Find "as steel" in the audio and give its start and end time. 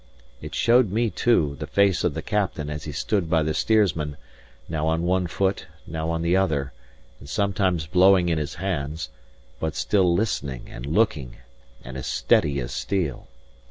12.59-13.27